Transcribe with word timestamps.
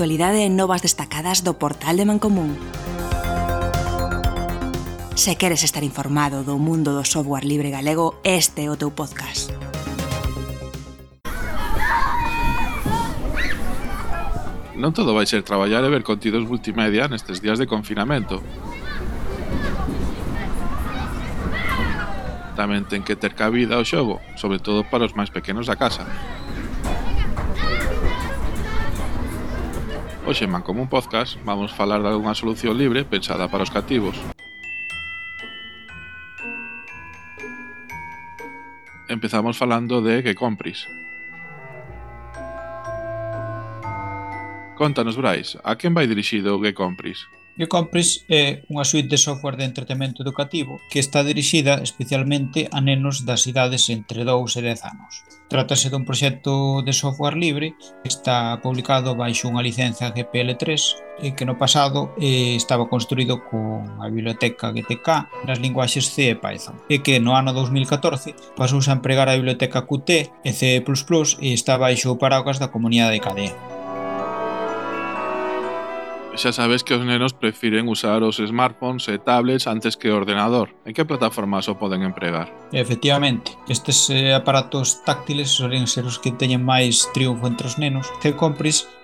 actualidade 0.00 0.40
e 0.40 0.48
novas 0.48 0.80
destacadas 0.80 1.44
do 1.44 1.60
portal 1.60 1.92
de 1.92 2.08
Mancomún. 2.08 2.56
Se 5.12 5.36
queres 5.36 5.60
estar 5.60 5.84
informado 5.84 6.40
do 6.40 6.56
mundo 6.56 6.96
do 6.96 7.04
software 7.04 7.44
libre 7.44 7.68
galego, 7.68 8.16
este 8.24 8.64
é 8.64 8.72
o 8.72 8.80
teu 8.80 8.88
podcast. 8.96 9.52
Non 14.72 14.96
todo 14.96 15.12
vai 15.12 15.28
ser 15.28 15.44
traballar 15.44 15.84
e 15.84 15.92
ver 15.92 16.00
contidos 16.00 16.48
multimedia 16.48 17.04
nestes 17.04 17.44
días 17.44 17.60
de 17.60 17.68
confinamento. 17.68 18.40
Tamén 22.56 22.88
ten 22.88 23.04
que 23.04 23.20
ter 23.20 23.36
cabida 23.36 23.76
o 23.76 23.84
xogo, 23.84 24.16
sobre 24.40 24.64
todo 24.64 24.80
para 24.80 25.04
os 25.04 25.12
máis 25.12 25.28
pequenos 25.28 25.68
da 25.68 25.76
casa. 25.76 26.08
Hoxe 30.30 30.44
en 30.44 30.54
un 30.54 30.86
Podcast 30.86 31.34
vamos 31.44 31.74
falar 31.74 32.02
de 32.02 32.08
algunha 32.08 32.38
solución 32.38 32.78
libre 32.78 33.02
pensada 33.02 33.50
para 33.50 33.66
os 33.66 33.70
cativos. 33.74 34.14
Empezamos 39.08 39.58
falando 39.58 39.98
de 40.00 40.22
que 40.22 40.36
compris. 40.38 40.86
Contanos, 44.78 45.18
Brais, 45.18 45.58
a 45.66 45.74
quen 45.74 45.98
vai 45.98 46.06
dirixido 46.06 46.54
o 46.54 46.62
que 46.62 46.78
compris? 46.78 47.26
Geocompris 47.58 48.22
é 48.30 48.62
unha 48.70 48.86
suite 48.86 49.10
de 49.10 49.18
software 49.18 49.58
de 49.58 49.66
entretemento 49.66 50.22
educativo 50.22 50.78
que 50.94 51.02
está 51.02 51.26
dirixida 51.26 51.82
especialmente 51.82 52.70
a 52.70 52.78
nenos 52.78 53.26
das 53.26 53.50
idades 53.50 53.90
entre 53.90 54.22
2 54.22 54.46
e 54.46 54.62
10 54.62 54.94
anos. 54.94 55.29
Trátase 55.50 55.90
dun 55.90 56.06
proxecto 56.06 56.78
de 56.86 56.94
software 56.94 57.34
libre 57.34 57.74
que 58.02 58.06
está 58.06 58.62
publicado 58.62 59.18
baixo 59.18 59.50
unha 59.50 59.66
licencia 59.66 60.14
GPL3 60.14 60.62
e 61.26 61.34
que 61.34 61.42
no 61.42 61.58
pasado 61.58 62.14
eh, 62.22 62.54
estaba 62.54 62.86
construído 62.86 63.42
con 63.50 63.82
a 63.98 64.06
biblioteca 64.06 64.70
GTK 64.70 65.26
nas 65.50 65.58
linguaxes 65.58 66.06
C 66.06 66.32
e 66.32 66.38
Python 66.38 66.78
e 66.86 67.02
que 67.02 67.18
no 67.18 67.34
ano 67.34 67.50
2014 67.50 68.54
pasouse 68.54 68.94
a 68.94 68.96
empregar 69.02 69.26
a 69.26 69.34
biblioteca 69.34 69.82
Qt 69.90 70.30
e 70.46 70.50
C++ 70.54 70.86
e 70.86 71.48
está 71.50 71.74
baixo 71.74 72.14
o 72.14 72.18
paraugas 72.22 72.62
da 72.62 72.70
comunidade 72.70 73.18
de 73.18 73.24
Cadea 73.26 73.69
xa 76.36 76.52
sabes 76.52 76.82
que 76.82 76.94
os 76.94 77.04
nenos 77.04 77.34
prefiren 77.34 77.88
usar 77.88 78.22
os 78.22 78.38
smartphones 78.38 79.08
e 79.08 79.18
tablets 79.18 79.66
antes 79.66 79.96
que 79.96 80.10
o 80.10 80.16
ordenador. 80.16 80.70
En 80.86 80.94
que 80.94 81.04
plataformas 81.04 81.66
o 81.66 81.74
poden 81.74 82.02
empregar? 82.06 82.50
Efectivamente, 82.72 83.56
estes 83.68 84.10
eh, 84.10 84.34
aparatos 84.34 85.02
táctiles 85.02 85.50
solen 85.50 85.90
ser 85.90 86.06
os 86.06 86.22
que 86.22 86.34
teñen 86.34 86.62
máis 86.62 87.10
triunfo 87.10 87.50
entre 87.50 87.66
os 87.66 87.76
nenos. 87.76 88.06
Que 88.22 88.34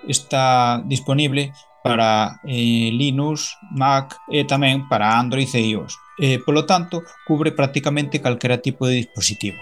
está 0.07 0.81
disponible 0.87 1.53
para 1.83 2.41
eh, 2.47 2.91
Linux, 2.91 3.55
Mac 3.71 4.19
e 4.27 4.43
tamén 4.43 4.91
para 4.91 5.19
Android 5.19 5.51
e 5.55 5.63
iOS. 5.75 5.95
Eh, 6.19 6.41
polo 6.43 6.65
tanto, 6.65 7.05
cubre 7.29 7.53
prácticamente 7.53 8.19
calquera 8.19 8.59
tipo 8.59 8.89
de 8.89 9.03
dispositivo. 9.05 9.59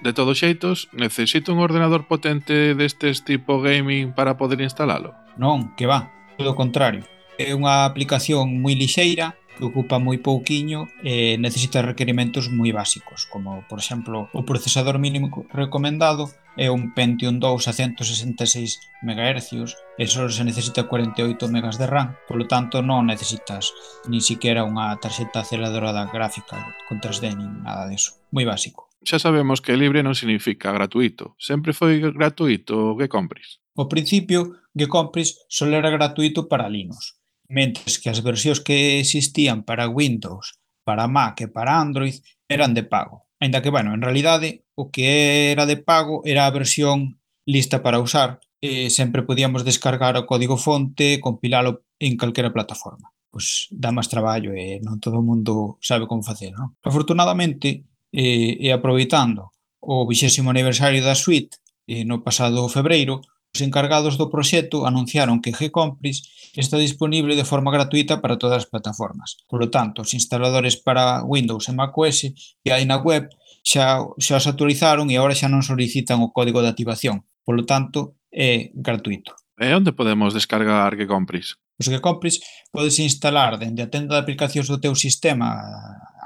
De 0.00 0.12
todos 0.12 0.38
xeitos, 0.38 0.88
necesito 0.92 1.52
un 1.52 1.58
ordenador 1.58 2.06
potente 2.06 2.74
destes 2.78 3.26
tipo 3.26 3.58
gaming 3.58 4.14
para 4.14 4.38
poder 4.38 4.62
instalalo? 4.62 5.18
Non, 5.34 5.74
que 5.74 5.90
va, 5.90 6.14
todo 6.38 6.54
o 6.54 6.58
contrario. 6.58 7.02
É 7.34 7.50
unha 7.50 7.82
aplicación 7.82 8.62
moi 8.62 8.78
lixeira, 8.78 9.34
que 9.58 9.66
ocupa 9.66 9.98
moi 9.98 10.22
pouquiño 10.22 10.86
e 11.02 11.34
necesita 11.42 11.82
requerimentos 11.82 12.46
moi 12.46 12.70
básicos, 12.70 13.26
como, 13.26 13.66
por 13.66 13.82
exemplo, 13.82 14.30
o 14.30 14.46
procesador 14.46 15.02
mínimo 15.02 15.34
recomendado 15.50 16.30
é 16.54 16.70
un 16.70 16.94
Pentium 16.94 17.42
2 17.42 17.66
a 17.66 17.72
166 17.74 19.02
MHz 19.02 19.74
e 19.98 20.04
só 20.06 20.30
se 20.30 20.46
necesita 20.46 20.86
48 20.86 21.42
MB 21.50 21.74
de 21.74 21.86
RAM, 21.90 22.14
polo 22.30 22.46
tanto 22.46 22.86
non 22.86 23.10
necesitas 23.10 23.74
ni 24.06 24.22
siquiera 24.22 24.62
unha 24.62 24.94
tarxeta 25.02 25.42
aceleradora 25.42 25.90
da 25.90 26.06
gráfica 26.06 26.58
con 26.86 27.02
3D 27.02 27.34
nin 27.34 27.66
nada 27.66 27.90
deso, 27.90 28.18
moi 28.30 28.46
básico. 28.46 28.87
Xa 29.02 29.18
sabemos 29.18 29.62
que 29.62 29.78
libre 29.78 30.02
non 30.02 30.18
significa 30.18 30.74
gratuito. 30.74 31.38
Sempre 31.38 31.72
foi 31.72 32.02
gratuito 32.02 32.94
o 32.94 32.96
GeCompris. 32.98 33.62
O 33.78 33.86
principio, 33.86 34.58
GeCompris 34.74 35.46
só 35.46 35.66
era 35.70 35.90
gratuito 35.90 36.50
para 36.50 36.66
Linux, 36.66 37.18
mentres 37.46 38.02
que 38.02 38.10
as 38.10 38.18
versións 38.20 38.58
que 38.58 38.98
existían 38.98 39.62
para 39.62 39.86
Windows, 39.86 40.58
para 40.82 41.06
Mac 41.06 41.38
e 41.40 41.48
para 41.48 41.78
Android 41.78 42.18
eran 42.50 42.74
de 42.74 42.82
pago. 42.82 43.30
Ainda 43.38 43.62
que, 43.62 43.70
bueno, 43.70 43.94
en 43.94 44.02
realidade, 44.02 44.66
o 44.74 44.90
que 44.90 45.54
era 45.54 45.62
de 45.62 45.78
pago 45.78 46.26
era 46.26 46.46
a 46.46 46.54
versión 46.54 47.22
lista 47.46 47.86
para 47.86 48.02
usar, 48.02 48.42
e 48.58 48.90
sempre 48.90 49.22
podíamos 49.22 49.62
descargar 49.62 50.18
o 50.18 50.26
código 50.26 50.58
fonte 50.58 51.16
e 51.16 51.22
compilalo 51.22 51.86
en 52.02 52.18
calquera 52.18 52.50
plataforma. 52.50 53.14
Pois 53.30 53.70
dá 53.70 53.94
máis 53.94 54.10
traballo 54.10 54.56
e 54.58 54.82
non 54.82 54.98
todo 54.98 55.22
o 55.22 55.26
mundo 55.26 55.78
sabe 55.78 56.10
como 56.10 56.26
facer, 56.26 56.50
non? 56.50 56.74
Afortunadamente, 56.82 57.86
e, 58.12 58.58
e 58.60 58.72
aproveitando 58.72 59.50
o 59.80 60.06
20 60.06 60.40
aniversario 60.48 61.02
da 61.02 61.14
suite 61.14 61.58
e 61.86 62.04
no 62.04 62.20
pasado 62.20 62.68
febreiro, 62.68 63.20
os 63.54 63.60
encargados 63.64 64.16
do 64.20 64.28
proxecto 64.28 64.84
anunciaron 64.84 65.40
que 65.40 65.52
Gcompris 65.56 66.52
está 66.52 66.76
disponible 66.76 67.34
de 67.34 67.48
forma 67.48 67.72
gratuita 67.72 68.20
para 68.20 68.36
todas 68.36 68.64
as 68.64 68.68
plataformas. 68.68 69.40
Por 69.48 69.60
lo 69.60 69.70
tanto, 69.70 70.02
os 70.02 70.12
instaladores 70.12 70.76
para 70.76 71.24
Windows 71.24 71.68
e 71.68 71.72
macOS 71.72 72.34
que 72.60 72.70
hai 72.72 72.84
na 72.84 73.00
web 73.00 73.32
xa, 73.64 74.04
xa 74.20 74.36
os 74.36 74.46
actualizaron 74.46 75.08
e 75.08 75.16
agora 75.16 75.36
xa 75.36 75.48
non 75.48 75.64
solicitan 75.64 76.20
o 76.20 76.32
código 76.32 76.60
de 76.60 76.68
activación. 76.68 77.24
Por 77.40 77.56
lo 77.56 77.64
tanto, 77.64 78.20
é 78.28 78.68
gratuito. 78.76 79.32
E 79.56 79.72
onde 79.72 79.96
podemos 79.96 80.36
descargar 80.36 80.92
Gcompris? 80.94 81.56
Os 81.78 81.86
que 81.86 82.02
compres 82.02 82.42
podes 82.74 82.98
instalar 82.98 83.54
dende 83.62 83.86
a 83.86 83.90
tenda 83.90 84.18
de 84.18 84.22
aplicacións 84.22 84.66
do 84.66 84.82
teu 84.82 84.98
sistema 84.98 85.62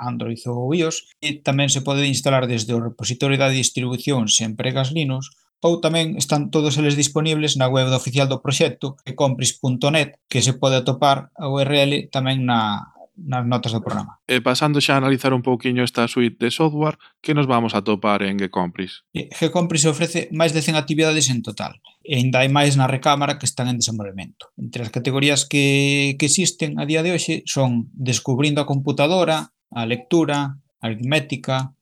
Android 0.00 0.40
ou 0.48 0.72
iOS 0.72 1.12
e 1.20 1.44
tamén 1.44 1.68
se 1.68 1.84
pode 1.84 2.08
instalar 2.08 2.48
desde 2.48 2.72
o 2.72 2.80
repositorio 2.80 3.36
da 3.36 3.52
distribución 3.52 4.32
se 4.32 4.48
empregas 4.48 4.90
Linux 4.96 5.28
ou 5.62 5.78
tamén 5.78 6.18
están 6.18 6.50
todos 6.50 6.74
eles 6.80 6.98
disponibles 6.98 7.54
na 7.54 7.70
web 7.70 7.86
oficial 7.92 8.26
do 8.26 8.42
proxecto 8.42 8.98
compris.net 9.14 10.18
que 10.26 10.42
se 10.42 10.56
pode 10.58 10.80
atopar 10.80 11.30
a 11.38 11.46
URL 11.46 12.10
tamén 12.10 12.48
na 12.48 12.90
nas 13.16 13.44
notas 13.44 13.72
do 13.72 13.84
programa. 13.84 14.18
E 14.24 14.40
pasando 14.40 14.80
xa 14.80 14.96
a 14.96 15.00
analizar 15.00 15.36
un 15.36 15.44
pouquiño 15.44 15.84
esta 15.84 16.08
suite 16.08 16.40
de 16.40 16.50
software, 16.50 16.96
que 17.20 17.34
nos 17.36 17.46
vamos 17.46 17.76
a 17.76 17.84
topar 17.84 18.24
en 18.24 18.38
Gecompris? 18.40 19.04
Gecompris 19.12 19.84
ofrece 19.84 20.32
máis 20.32 20.56
de 20.56 20.64
100 20.64 20.80
actividades 20.80 21.28
en 21.28 21.44
total, 21.44 21.76
e 22.00 22.16
ainda 22.16 22.40
hai 22.40 22.48
máis 22.48 22.74
na 22.80 22.88
recámara 22.88 23.36
que 23.36 23.48
están 23.48 23.68
en 23.68 23.76
desenvolvemento. 23.76 24.50
Entre 24.56 24.80
as 24.80 24.90
categorías 24.90 25.44
que, 25.44 26.16
que 26.16 26.26
existen 26.26 26.80
a 26.80 26.88
día 26.88 27.04
de 27.04 27.12
hoxe 27.12 27.44
son 27.44 27.92
descubrindo 27.92 28.64
a 28.64 28.68
computadora, 28.68 29.52
a 29.68 29.82
lectura, 29.84 30.56
aritmética, 30.80 31.76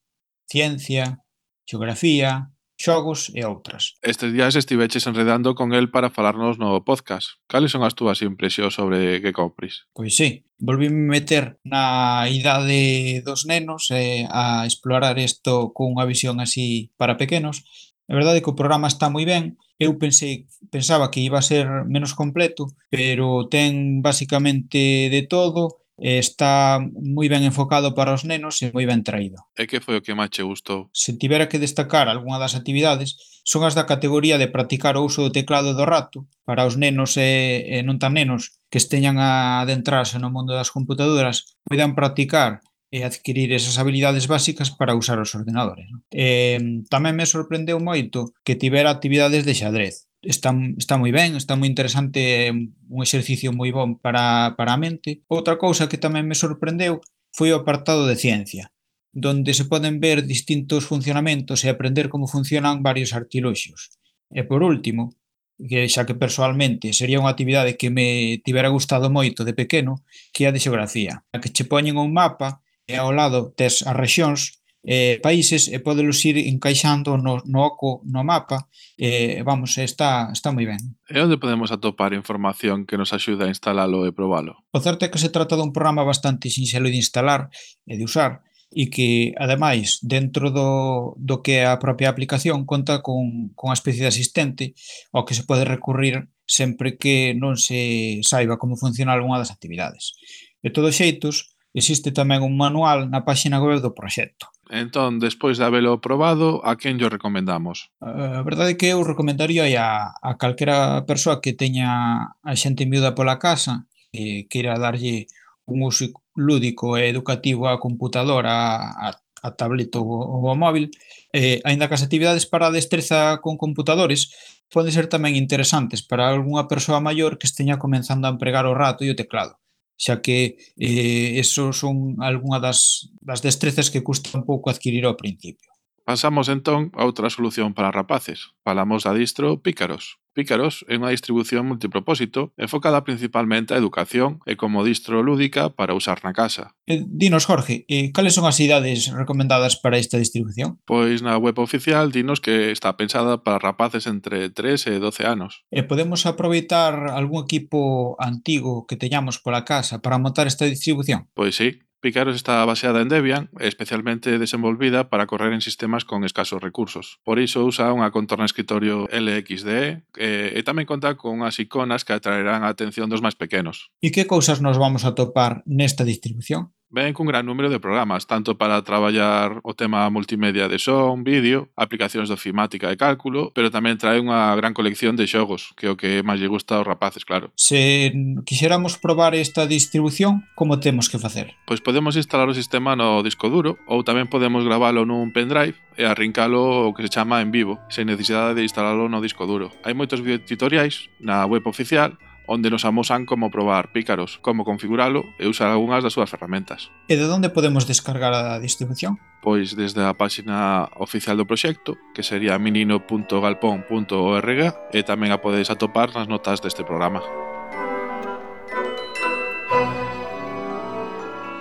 ciencia, 0.50 1.22
xeografía, 1.64 2.50
xogos 2.80 3.28
e 3.36 3.44
outras. 3.44 4.00
Estes 4.00 4.32
días 4.32 4.56
estiveches 4.56 5.04
enredando 5.04 5.52
con 5.52 5.76
el 5.76 5.92
para 5.92 6.08
falarnos 6.08 6.56
no 6.56 6.80
podcast. 6.80 7.36
Cales 7.44 7.76
son 7.76 7.84
as 7.84 7.92
túas 7.92 8.24
impresións 8.24 8.72
sobre 8.72 9.20
que 9.20 9.36
compris? 9.36 9.84
Pois 9.92 10.16
sí, 10.16 10.48
volvíme 10.56 11.12
meter 11.12 11.60
na 11.60 12.24
idade 12.32 13.20
dos 13.20 13.44
nenos 13.44 13.92
eh, 13.92 14.24
a 14.32 14.64
explorar 14.64 15.20
isto 15.20 15.76
cunha 15.76 16.08
visión 16.08 16.40
así 16.40 16.88
para 16.96 17.20
pequenos. 17.20 17.68
É 18.08 18.16
verdade 18.16 18.40
que 18.40 18.48
o 18.48 18.56
programa 18.56 18.88
está 18.88 19.12
moi 19.12 19.28
ben, 19.28 19.60
eu 19.76 20.00
pensei 20.00 20.48
pensaba 20.72 21.12
que 21.12 21.20
iba 21.20 21.36
a 21.36 21.44
ser 21.44 21.68
menos 21.84 22.16
completo, 22.16 22.72
pero 22.88 23.44
ten 23.52 24.00
basicamente 24.00 25.12
de 25.12 25.28
todo, 25.28 25.79
está 26.00 26.80
moi 26.80 27.28
ben 27.28 27.44
enfocado 27.44 27.92
para 27.92 28.16
os 28.16 28.24
nenos 28.24 28.64
e 28.64 28.72
moi 28.72 28.88
ben 28.88 29.04
traído. 29.04 29.36
E 29.60 29.68
que 29.68 29.84
foi 29.84 30.00
o 30.00 30.04
que 30.04 30.16
máis 30.16 30.32
che 30.32 30.40
gustou? 30.40 30.88
Se 30.96 31.12
tivera 31.20 31.46
que 31.46 31.60
destacar 31.60 32.08
algunha 32.08 32.40
das 32.40 32.56
actividades, 32.56 33.20
son 33.44 33.68
as 33.68 33.76
da 33.76 33.84
categoría 33.84 34.40
de 34.40 34.48
practicar 34.48 34.96
o 34.96 35.04
uso 35.04 35.20
do 35.20 35.34
teclado 35.34 35.76
do 35.76 35.84
rato 35.84 36.24
para 36.48 36.64
os 36.64 36.80
nenos 36.80 37.20
e, 37.20 37.60
e 37.68 37.84
non 37.84 38.00
tan 38.00 38.16
nenos 38.16 38.56
que 38.72 38.80
esteñan 38.80 39.20
a 39.20 39.60
adentrarse 39.60 40.16
no 40.16 40.32
mundo 40.32 40.56
das 40.56 40.72
computadoras, 40.72 41.44
poidan 41.68 41.92
practicar 41.92 42.64
e 42.90 43.06
adquirir 43.06 43.52
esas 43.54 43.78
habilidades 43.78 44.26
básicas 44.26 44.72
para 44.74 44.98
usar 44.98 45.20
os 45.22 45.30
ordenadores. 45.36 45.86
E, 46.10 46.58
eh, 46.58 46.60
tamén 46.90 47.14
me 47.14 47.28
sorprendeu 47.28 47.78
moito 47.78 48.34
que 48.42 48.58
tivera 48.58 48.90
actividades 48.90 49.46
de 49.46 49.54
xadrez 49.54 50.09
está, 50.22 50.52
está 50.76 50.98
moi 51.00 51.12
ben, 51.12 51.36
está 51.36 51.56
moi 51.56 51.68
interesante, 51.68 52.52
un 52.52 53.00
exercicio 53.00 53.52
moi 53.52 53.72
bon 53.72 53.96
para, 53.96 54.54
para 54.56 54.76
a 54.76 54.80
mente. 54.80 55.24
Outra 55.28 55.56
cousa 55.56 55.88
que 55.88 56.00
tamén 56.00 56.28
me 56.28 56.36
sorprendeu 56.36 57.00
foi 57.32 57.52
o 57.52 57.60
apartado 57.60 58.04
de 58.04 58.16
ciencia, 58.16 58.72
donde 59.12 59.56
se 59.56 59.64
poden 59.64 60.00
ver 60.00 60.26
distintos 60.26 60.84
funcionamentos 60.84 61.64
e 61.64 61.72
aprender 61.72 62.12
como 62.12 62.28
funcionan 62.28 62.84
varios 62.84 63.16
artiluxios. 63.16 63.96
E 64.30 64.44
por 64.44 64.62
último, 64.62 65.16
que 65.60 65.88
xa 65.88 66.06
que 66.08 66.16
persoalmente 66.16 66.92
sería 66.96 67.20
unha 67.20 67.32
actividade 67.32 67.76
que 67.76 67.92
me 67.92 68.40
tivera 68.44 68.72
gustado 68.72 69.12
moito 69.12 69.44
de 69.44 69.52
pequeno, 69.52 70.04
que 70.32 70.44
é 70.44 70.48
a 70.48 70.54
de 70.54 70.62
xeografía, 70.62 71.24
a 71.32 71.36
que 71.40 71.52
che 71.52 71.68
poñen 71.68 72.00
un 72.00 72.12
mapa 72.12 72.64
e 72.88 72.96
ao 72.96 73.12
lado 73.12 73.52
tes 73.52 73.84
as 73.84 73.96
rexións 73.96 74.59
eh, 74.82 75.20
países 75.22 75.68
eh, 75.68 75.76
e 75.76 75.84
podelos 75.84 76.24
ir 76.24 76.40
encaixando 76.48 77.20
no, 77.20 77.44
no 77.44 77.60
oco, 77.64 78.00
no 78.08 78.24
mapa, 78.24 78.68
eh, 78.96 79.42
vamos, 79.44 79.76
está, 79.76 80.32
está 80.32 80.52
moi 80.52 80.64
ben. 80.64 80.80
E 81.08 81.20
onde 81.20 81.36
podemos 81.36 81.68
atopar 81.68 82.16
información 82.16 82.88
que 82.88 82.96
nos 82.96 83.12
axuda 83.12 83.44
a 83.44 83.52
instalalo 83.52 84.08
e 84.08 84.16
probalo? 84.16 84.64
O 84.72 84.80
certo 84.80 85.04
é 85.04 85.12
que 85.12 85.20
se 85.20 85.32
trata 85.32 85.56
dun 85.56 85.74
programa 85.74 86.06
bastante 86.06 86.48
sinxelo 86.48 86.88
de 86.88 86.96
instalar 86.96 87.52
e 87.84 88.00
de 88.00 88.04
usar, 88.04 88.40
e 88.70 88.86
que, 88.86 89.34
ademais, 89.36 89.98
dentro 90.00 90.48
do, 90.54 91.12
do 91.18 91.42
que 91.42 91.60
é 91.60 91.66
a 91.66 91.82
propia 91.82 92.08
aplicación, 92.08 92.64
conta 92.64 93.02
con, 93.02 93.50
con 93.58 93.68
a 93.68 93.76
especie 93.76 94.06
de 94.06 94.12
asistente 94.14 94.72
ao 95.12 95.26
que 95.26 95.36
se 95.36 95.44
pode 95.44 95.66
recurrir 95.66 96.30
sempre 96.46 96.96
que 96.96 97.36
non 97.36 97.60
se 97.60 98.22
saiba 98.24 98.56
como 98.56 98.80
funciona 98.80 99.12
algunha 99.12 99.42
das 99.42 99.52
actividades. 99.52 100.16
De 100.62 100.70
todos 100.72 100.96
xeitos, 100.96 101.52
existe 101.74 102.14
tamén 102.14 102.46
un 102.46 102.54
manual 102.56 103.10
na 103.10 103.26
páxina 103.26 103.60
web 103.60 103.82
do 103.82 103.94
proxecto 103.94 104.50
Entón, 104.70 105.18
despois 105.18 105.58
de 105.58 105.66
habelo 105.66 106.00
probado, 106.00 106.62
a 106.62 106.78
quen 106.78 107.02
yo 107.02 107.10
recomendamos? 107.10 107.90
A 107.98 108.46
verdade 108.46 108.72
é 108.72 108.78
que 108.78 108.94
eu 108.94 109.02
recomendaría 109.02 109.66
a, 109.82 110.14
a 110.22 110.38
calquera 110.38 111.02
persoa 111.10 111.42
que 111.42 111.58
teña 111.58 111.90
a 112.38 112.54
xente 112.54 112.86
miúda 112.86 113.18
pola 113.18 113.42
casa 113.42 113.90
e 114.14 114.46
queira 114.46 114.78
darlle 114.78 115.26
un 115.66 115.82
uso 115.82 116.14
lúdico 116.38 116.94
e 116.94 117.10
educativo 117.10 117.66
á 117.66 117.82
computadora, 117.82 118.54
a, 118.94 119.10
a 119.42 119.48
tablet 119.58 119.90
ou 119.98 120.46
ao 120.46 120.54
móvil. 120.54 120.86
E, 121.34 121.58
ainda 121.66 121.90
que 121.90 121.98
as 121.98 122.06
actividades 122.06 122.46
para 122.46 122.70
a 122.70 122.74
destreza 122.74 123.42
con 123.42 123.58
computadores 123.58 124.30
poden 124.70 124.94
ser 124.94 125.10
tamén 125.10 125.34
interesantes 125.34 125.98
para 125.98 126.30
algunha 126.30 126.70
persoa 126.70 127.02
maior 127.02 127.42
que 127.42 127.50
esteña 127.50 127.82
comenzando 127.82 128.30
a 128.30 128.34
empregar 128.34 128.70
o 128.70 128.78
rato 128.78 129.02
e 129.02 129.10
o 129.10 129.18
teclado 129.18 129.58
xa 130.04 130.14
que 130.24 130.56
eh, 130.80 131.38
eso 131.44 131.72
son 131.76 132.16
algunha 132.24 132.58
das, 132.64 133.12
das 133.20 133.44
destrezas 133.44 133.92
que 133.92 134.04
custa 134.08 134.32
un 134.38 134.44
pouco 134.48 134.72
adquirir 134.72 135.04
ao 135.04 135.20
principio. 135.20 135.68
Pasamos 136.04 136.48
entón 136.48 136.90
a 136.96 137.06
outra 137.06 137.30
solución 137.30 137.74
para 137.76 137.94
rapaces. 137.94 138.52
Falamos 138.64 139.06
da 139.06 139.12
distro 139.14 139.62
Pícaros. 139.62 140.20
Pícaros 140.30 140.86
é 140.86 140.94
unha 140.94 141.10
distribución 141.10 141.66
multipropósito 141.66 142.54
enfocada 142.54 143.02
principalmente 143.02 143.74
á 143.74 143.76
educación 143.76 144.38
e 144.46 144.54
como 144.54 144.86
distro 144.86 145.26
lúdica 145.26 145.74
para 145.74 145.92
usar 145.98 146.22
na 146.22 146.30
casa. 146.30 146.78
Eh, 146.86 147.02
dinos, 147.02 147.50
Jorge, 147.50 147.82
eh, 147.90 148.14
cales 148.14 148.38
son 148.38 148.46
as 148.46 148.62
idades 148.62 149.10
recomendadas 149.10 149.74
para 149.74 149.98
esta 149.98 150.22
distribución? 150.22 150.78
Pois 150.86 151.18
na 151.26 151.34
web 151.34 151.58
oficial 151.58 152.14
dinos 152.14 152.38
que 152.38 152.70
está 152.70 152.94
pensada 152.94 153.42
para 153.42 153.58
rapaces 153.58 154.06
entre 154.06 154.54
3 154.54 154.86
e 154.86 155.02
12 155.02 155.26
anos. 155.26 155.66
E 155.74 155.82
eh, 155.82 155.84
podemos 155.84 156.22
aproveitar 156.30 157.10
algún 157.10 157.42
equipo 157.42 158.14
antigo 158.22 158.86
que 158.86 158.94
teñamos 158.94 159.42
pola 159.42 159.66
casa 159.66 159.98
para 159.98 160.22
montar 160.22 160.46
esta 160.46 160.64
distribución? 160.64 161.26
Pois 161.34 161.58
sí, 161.58 161.82
Picaros 162.00 162.34
está 162.34 162.64
baseada 162.64 163.02
en 163.02 163.08
Debian, 163.08 163.50
especialmente 163.60 164.38
desenvolvida 164.38 165.10
para 165.10 165.26
correr 165.26 165.52
en 165.52 165.60
sistemas 165.60 166.04
con 166.04 166.24
escasos 166.24 166.62
recursos. 166.62 167.20
Por 167.24 167.38
iso 167.38 167.60
usa 167.68 167.92
unha 167.92 168.08
contorna 168.08 168.48
escritorio 168.48 169.04
LXDE 169.12 170.08
eh, 170.16 170.56
e 170.56 170.60
tamén 170.64 170.88
conta 170.88 171.20
con 171.20 171.44
as 171.44 171.60
iconas 171.60 172.08
que 172.08 172.16
atraerán 172.16 172.64
a 172.64 172.72
atención 172.72 173.12
dos 173.12 173.20
máis 173.20 173.36
pequenos. 173.36 173.92
E 174.00 174.08
que 174.08 174.24
cousas 174.24 174.64
nos 174.64 174.80
vamos 174.80 175.04
a 175.04 175.12
topar 175.12 175.60
nesta 175.68 176.08
distribución? 176.08 176.72
Ven 176.92 177.14
cun 177.14 177.30
gran 177.30 177.46
número 177.46 177.70
de 177.70 177.78
programas, 177.78 178.26
tanto 178.26 178.58
para 178.58 178.82
traballar 178.82 179.62
o 179.62 179.78
tema 179.78 180.10
multimedia 180.10 180.66
de 180.66 180.82
son, 180.82 181.22
vídeo, 181.22 181.70
aplicacións 181.78 182.26
de 182.26 182.34
ofimática 182.34 182.90
e 182.90 182.98
cálculo, 182.98 183.54
pero 183.54 183.70
tamén 183.70 183.94
trae 183.94 184.18
unha 184.18 184.50
gran 184.58 184.74
colección 184.74 185.14
de 185.14 185.30
xogos, 185.30 185.70
que 185.78 185.86
é 185.86 185.94
o 185.94 185.94
que 185.94 186.26
máis 186.26 186.42
lle 186.42 186.50
gusta 186.50 186.82
aos 186.82 186.86
rapaces, 186.90 187.22
claro. 187.22 187.54
Se 187.54 188.10
quixéramos 188.42 188.98
probar 188.98 189.38
esta 189.38 189.70
distribución, 189.70 190.50
como 190.58 190.82
temos 190.82 191.06
que 191.06 191.22
facer? 191.22 191.54
Pois 191.62 191.78
podemos 191.78 192.18
instalar 192.18 192.50
o 192.50 192.58
sistema 192.58 192.98
no 192.98 193.22
disco 193.22 193.46
duro 193.46 193.78
ou 193.86 194.02
tamén 194.02 194.26
podemos 194.26 194.66
gravalo 194.66 195.06
nun 195.06 195.30
pendrive 195.30 195.78
e 195.94 196.02
arrincalo 196.10 196.90
o 196.90 196.94
que 196.98 197.06
se 197.06 197.14
chama 197.14 197.38
en 197.38 197.54
vivo, 197.54 197.78
sen 197.86 198.10
necesidade 198.10 198.58
de 198.58 198.66
instalalo 198.66 199.06
no 199.06 199.22
disco 199.22 199.46
duro. 199.46 199.70
Hai 199.86 199.94
moitos 199.94 200.18
videotutoriais 200.26 201.06
na 201.22 201.46
web 201.46 201.62
oficial 201.70 202.18
onde 202.50 202.66
nos 202.66 202.82
amosan 202.84 203.30
como 203.30 203.54
probar 203.54 203.94
pícaros, 203.94 204.42
como 204.42 204.66
configuralo 204.66 205.22
e 205.38 205.46
usar 205.46 205.70
algunhas 205.70 206.02
das 206.02 206.18
súas 206.18 206.26
ferramentas. 206.26 206.90
E 207.06 207.14
de 207.14 207.30
onde 207.30 207.54
podemos 207.54 207.86
descargar 207.86 208.34
a 208.34 208.58
distribución? 208.58 209.22
Pois 209.38 209.78
desde 209.78 210.02
a 210.02 210.18
páxina 210.18 210.90
oficial 210.98 211.38
do 211.38 211.46
proxecto, 211.46 211.94
que 212.10 212.26
sería 212.26 212.58
menino.galpón.org 212.58 214.60
e 214.90 215.00
tamén 215.06 215.30
a 215.30 215.38
podedes 215.38 215.70
atopar 215.70 216.10
nas 216.10 216.26
notas 216.26 216.58
deste 216.58 216.82
programa. 216.82 217.22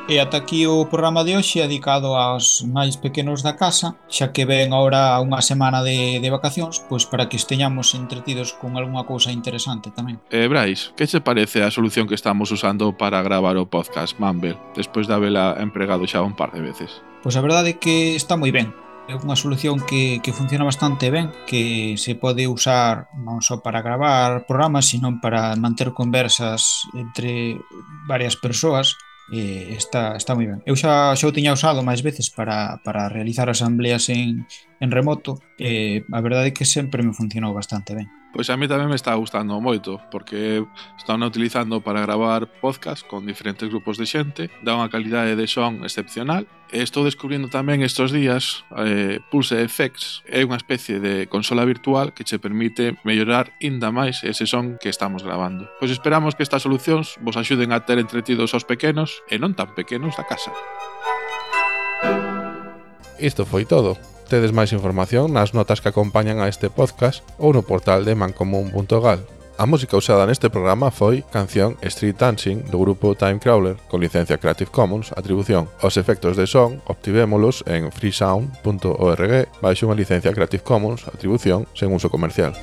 E 0.10 0.18
ata 0.18 0.42
aquí 0.42 0.66
o 0.66 0.90
programa 0.90 1.22
de 1.22 1.38
hoxe 1.38 1.62
dedicado 1.62 2.18
aos 2.18 2.66
máis 2.66 2.98
pequenos 2.98 3.46
da 3.46 3.54
casa, 3.54 3.94
xa 4.10 4.34
que 4.34 4.42
ven 4.42 4.74
ahora 4.74 5.22
unha 5.22 5.38
semana 5.46 5.86
de, 5.86 6.18
de 6.18 6.30
vacacións, 6.34 6.82
pois 6.90 7.06
para 7.06 7.30
que 7.30 7.38
esteñamos 7.38 7.94
entretidos 7.94 8.58
con 8.58 8.74
algunha 8.74 9.06
cousa 9.06 9.30
interesante 9.30 9.94
tamén. 9.94 10.18
Eh, 10.34 10.50
Brais, 10.50 10.98
que 10.98 11.06
se 11.06 11.22
parece 11.22 11.62
a 11.62 11.70
solución 11.70 12.10
que 12.10 12.18
estamos 12.18 12.50
usando 12.50 12.98
para 12.98 13.22
gravar 13.22 13.54
o 13.62 13.70
podcast 13.70 14.18
Mumble, 14.18 14.58
despois 14.74 15.06
de 15.06 15.14
habela 15.14 15.54
empregado 15.62 16.10
xa 16.10 16.26
un 16.26 16.34
par 16.34 16.58
de 16.58 16.66
veces? 16.66 17.06
Pois 17.22 17.38
a 17.38 17.46
verdade 17.46 17.78
é 17.78 17.80
que 17.80 18.18
está 18.18 18.34
moi 18.34 18.50
ben. 18.50 18.74
É 19.06 19.14
unha 19.14 19.38
solución 19.38 19.78
que, 19.78 20.26
que 20.26 20.34
funciona 20.34 20.66
bastante 20.66 21.14
ben, 21.14 21.30
que 21.46 21.94
se 22.02 22.18
pode 22.18 22.50
usar 22.50 23.14
non 23.14 23.46
só 23.46 23.62
para 23.62 23.86
gravar 23.86 24.50
programas, 24.50 24.90
sino 24.90 25.22
para 25.22 25.54
manter 25.54 25.94
conversas 25.94 26.66
entre 26.98 27.62
varias 28.10 28.34
persoas 28.34 28.98
eh, 29.34 29.74
está, 29.78 30.16
está 30.16 30.34
moi 30.36 30.48
ben. 30.48 30.60
Eu 30.66 30.76
xa, 30.76 31.14
xa 31.16 31.26
o 31.28 31.36
tiña 31.36 31.54
usado 31.54 31.86
máis 31.86 32.02
veces 32.02 32.30
para, 32.30 32.81
para 32.86 33.10
realizar 33.10 33.50
asambleas 33.50 34.10
en, 34.10 34.46
en 34.80 34.90
remoto 34.92 35.44
e 35.60 36.04
a 36.08 36.20
verdade 36.24 36.52
é 36.52 36.56
que 36.56 36.66
sempre 36.66 37.04
me 37.04 37.14
funcionou 37.14 37.52
bastante 37.54 37.94
ben. 37.96 38.08
Pois 38.31 38.50
a 38.54 38.58
mí 38.58 38.70
tamén 38.70 38.94
me 38.94 39.00
está 39.00 39.18
gustando 39.18 39.58
moito, 39.58 39.98
porque 40.14 40.62
están 41.02 41.26
utilizando 41.26 41.81
para 41.81 42.06
gravar 42.06 42.46
podcast 42.62 43.02
con 43.02 43.26
diferentes 43.26 43.66
grupos 43.74 43.98
de 43.98 44.06
xente, 44.06 44.54
dá 44.62 44.78
unha 44.78 44.94
calidade 44.94 45.34
de 45.34 45.50
son 45.50 45.81
excepcional, 45.81 46.46
e 46.70 46.86
estou 46.86 47.02
descubrindo 47.02 47.50
tamén 47.50 47.81
estos 47.81 48.14
días 48.14 48.70
eh, 48.78 49.18
Pulse 49.34 49.58
Effects, 49.66 50.22
é 50.30 50.46
unha 50.46 50.62
especie 50.62 51.02
de 51.02 51.26
consola 51.26 51.66
virtual 51.66 52.14
que 52.14 52.22
che 52.22 52.38
permite 52.38 53.02
mellorar 53.02 53.58
inda 53.66 53.90
máis 53.90 54.22
ese 54.22 54.46
son 54.46 54.78
que 54.78 54.94
estamos 54.94 55.26
grabando. 55.26 55.66
Pois 55.81 55.90
esperamos 55.90 56.38
que 56.38 56.46
estas 56.46 56.62
solucións 56.62 57.18
vos 57.26 57.34
axuden 57.34 57.74
a 57.74 57.81
ter 57.81 57.98
entretidos 57.98 58.54
aos 58.54 58.62
pequenos 58.62 59.26
e 59.26 59.42
non 59.42 59.58
tan 59.58 59.74
pequenos 59.74 60.14
da 60.22 60.30
casa. 60.30 60.54
Isto 63.19 63.45
foi 63.45 63.68
todo. 63.68 64.00
Tedes 64.31 64.56
máis 64.56 64.71
información 64.71 65.35
nas 65.35 65.52
notas 65.52 65.83
que 65.83 65.92
acompañan 65.92 66.40
a 66.40 66.47
este 66.47 66.71
podcast 66.71 67.26
ou 67.35 67.52
no 67.52 67.68
portal 67.68 68.07
de 68.07 68.16
mancomun.gal. 68.16 69.28
A 69.59 69.68
música 69.68 69.99
usada 69.99 70.23
neste 70.23 70.47
programa 70.47 70.88
foi 70.88 71.19
canción 71.28 71.76
Street 71.83 72.16
Dancing 72.16 72.71
do 72.71 72.80
grupo 72.80 73.11
Time 73.11 73.44
Crawler 73.44 73.76
con 73.92 73.99
licencia 73.99 74.40
Creative 74.40 74.71
Commons 74.71 75.11
atribución. 75.11 75.68
Os 75.83 75.99
efectos 75.99 76.40
de 76.40 76.47
son 76.47 76.80
obtivémolos 76.88 77.68
en 77.68 77.92
freesound.org 77.92 79.52
baixo 79.59 79.83
unha 79.83 79.99
licencia 79.99 80.31
Creative 80.31 80.64
Commons 80.64 81.04
atribución 81.11 81.68
sen 81.76 81.92
uso 81.92 82.07
comercial. 82.07 82.56